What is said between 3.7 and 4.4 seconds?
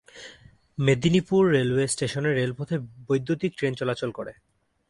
চলাচল করে।